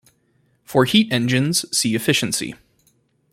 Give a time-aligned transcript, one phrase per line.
[0.63, 2.55] For heat engines, see Efficiency.